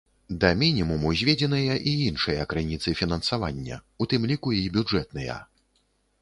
Да 0.43 0.49
мінімуму 0.61 1.11
зведзеныя 1.19 1.75
і 1.91 1.93
іншыя 2.11 2.47
крыніцы 2.53 2.95
фінансавання, 3.03 3.77
у 4.03 4.09
тым 4.15 4.27
ліку 4.33 4.57
і 4.63 4.65
бюджэтныя. 4.79 5.39